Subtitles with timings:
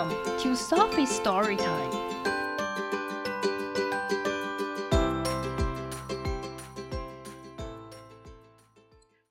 [0.00, 1.90] Welcome to Sophie's Story Time.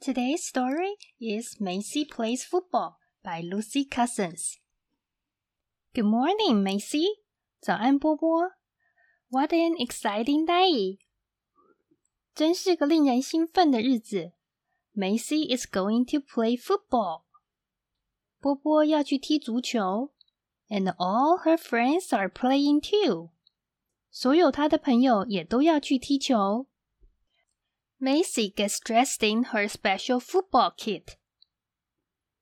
[0.00, 4.58] Today's story is Maisy Plays Football by Lucy Cousins.
[5.94, 7.04] Good morning, Maisy.
[7.60, 8.50] 早安，波波。
[9.28, 10.98] What an exciting day!
[12.34, 14.32] 真是个令人兴奋的日子。
[14.96, 17.22] Maisy is going to play football.
[18.40, 20.10] 波波要去踢足球。
[20.68, 23.30] and all her friends are playing too.
[24.10, 26.66] 所有她的朋友也都要去踢球。
[27.98, 31.14] Maisy gets dressed in her special football kit.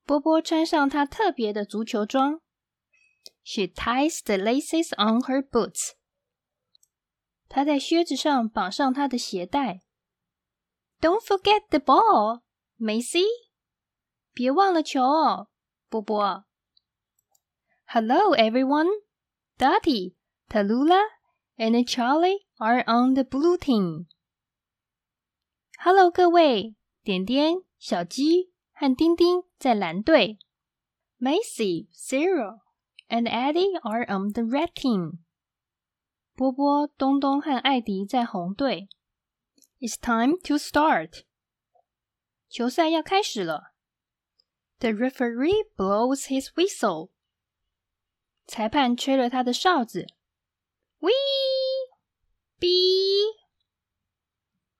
[0.05, 2.41] 波波穿上她特别的足球装。
[3.43, 5.91] She ties the laces on her boots.
[7.47, 9.81] 她在靴子上绑上她的鞋带。
[10.99, 12.41] Don't forget the ball,
[12.79, 13.25] Maisy.
[14.33, 15.49] 别忘了球哦，
[15.89, 16.45] 波波。
[17.89, 18.89] Hello, everyone!
[19.57, 20.15] Dotty,
[20.49, 21.05] Tallulah,
[21.57, 24.07] and Charley are on the blue team.
[25.79, 26.75] Hello，各位！
[27.03, 30.39] 点点、小鸡和丁丁在蓝队。
[31.19, 32.59] Maisy, Cyril,
[33.07, 35.19] and Eddie are on the red team.
[36.35, 38.89] 波波、东东和艾迪在红队。
[39.79, 41.23] It's time to start.
[42.49, 43.75] 球赛要开始了。
[44.79, 47.11] The referee blows his whistle.
[48.47, 50.07] 裁判吹了他的哨子，
[50.99, 51.11] 喂
[52.59, 52.69] ，B。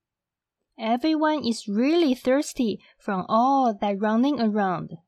[0.77, 5.01] Everyone is really thirsty from all that running around.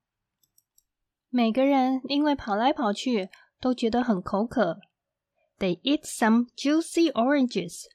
[1.31, 3.31] 每个人因为跑来跑去
[3.61, 4.81] 都觉得很口渴。
[5.60, 7.86] they eat some juicy oranges.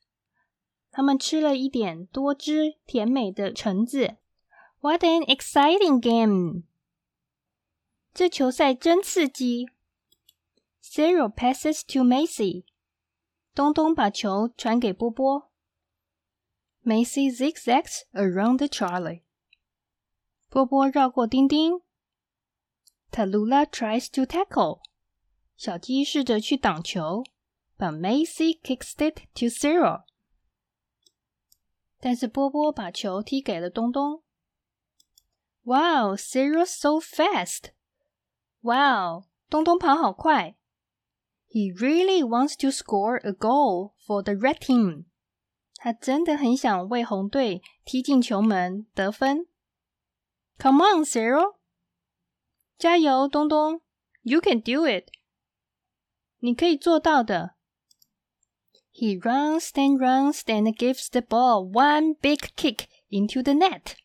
[0.90, 4.16] 他们吃了一点多汁甜美的橙子。
[4.80, 6.62] What an exciting game!
[8.12, 9.66] 这球赛真刺激。
[10.80, 12.64] Cyril passes to Maisy.
[13.54, 15.50] 东东把球传给波波。
[16.84, 19.22] Maisy zigzags around the Charley.
[20.48, 21.80] 波波绕过丁丁。
[23.10, 24.80] Tallulah tries to tackle.
[25.56, 27.24] 小鸡试着去挡球。
[27.78, 30.04] ，but Macy kicks it to Cyril.
[32.00, 34.22] 但是波波把球踢给了东东。
[35.62, 37.70] Wow, Cyril's so fast!
[38.60, 40.56] Wow, 东东跑好快。
[41.48, 45.04] He really wants to score a goal for the red team.
[45.76, 49.46] 他真的很想为红队踢进球门得分。
[50.58, 51.56] Come on, Cyril！
[52.76, 53.80] 加油，东东
[54.22, 55.08] ！You can do it！
[56.38, 57.54] 你可以做到的。
[58.93, 63.95] He runs and runs and gives the ball one big kick into the net。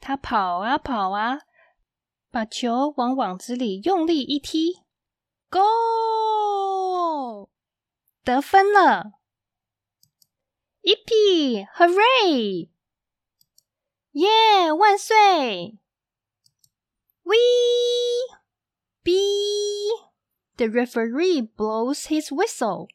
[0.00, 1.40] 他跑啊跑啊，
[2.30, 4.82] 把球往网子里用力一踢，
[5.50, 7.48] Goal！
[8.22, 9.14] 得分了。
[10.82, 11.66] Yippee!
[11.76, 12.68] Hooray!
[14.12, 14.74] Yeah!
[14.76, 15.78] 万岁！
[17.24, 18.36] Wee!
[19.02, 19.88] Bee!
[20.56, 22.88] The referee blows his whistle.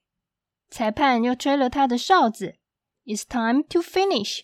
[0.70, 2.56] 裁判又吹了他的哨子
[3.04, 4.42] ，It's time to finish。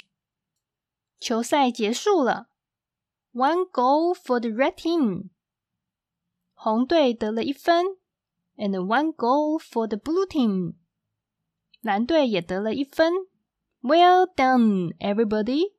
[1.18, 2.48] 球赛结束了
[3.32, 5.30] ，One goal for the red team。
[6.54, 7.84] 红队得了一分
[8.56, 10.74] ，and one goal for the blue team。
[11.80, 13.12] 蓝队也得了一分
[13.80, 15.74] ，Well done, everybody！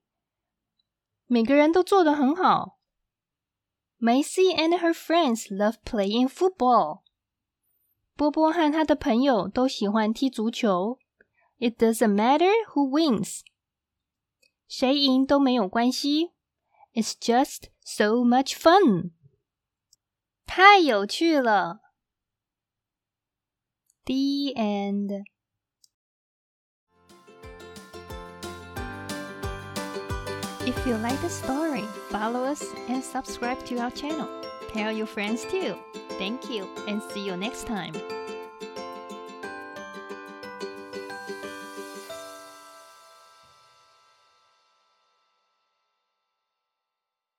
[1.27, 2.79] 每个人都做得很好。
[3.99, 7.03] Maisy and her friends love playing football.
[8.20, 10.98] 波波和他的朋友都喜欢踢足球。
[11.58, 13.40] It doesn't matter who wins，
[14.68, 16.32] 谁赢都没有关系。
[16.92, 19.12] It's just so much fun，
[20.46, 21.80] 太有趣了。
[24.04, 25.24] The end.
[30.66, 34.28] If you like the story, follow us and subscribe to our channel.
[34.73, 35.75] Tell your friends too.
[36.17, 37.93] Thank you and see you next time.